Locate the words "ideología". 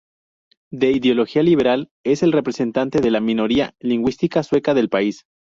0.93-1.43